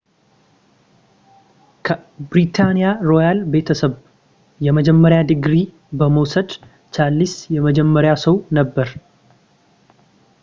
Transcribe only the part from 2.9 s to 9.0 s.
ሮያል ቤተሰብ የመጀመሪያ ዲግሪ በመውሰድ ቻርለስ የመጀመሪያው ሰው ነበር